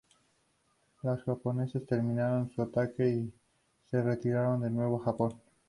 Los 1.03 1.21
japoneses 1.25 1.85
terminaron 1.85 2.49
su 2.49 2.63
ataque 2.63 3.07
y 3.07 3.31
se 3.91 4.01
retiraron 4.01 4.59
de 4.61 4.71
nuevo 4.71 4.99
a 4.99 5.05
Japón. 5.05 5.35